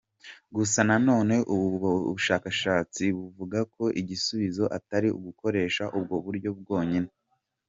Gusa 0.55 0.79
nanone 0.89 1.35
ubu 1.53 1.67
bushakashatsi 2.15 3.03
buvuga 3.17 3.59
ko 3.75 3.83
igisubizo 4.01 4.63
atari 4.77 5.07
ugukoresha 5.17 5.83
ubwo 5.97 6.15
buryo 6.25 6.51
bwonyine. 6.59 7.11